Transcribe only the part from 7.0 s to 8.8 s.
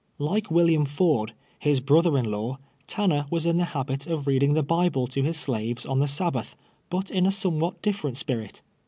in a somewhat different spirit.